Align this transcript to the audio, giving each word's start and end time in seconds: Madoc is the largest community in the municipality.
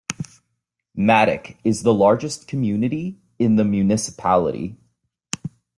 Madoc 0.97 1.57
is 1.63 1.83
the 1.83 1.93
largest 1.93 2.47
community 2.47 3.19
in 3.37 3.55
the 3.55 3.63
municipality. 3.63 4.75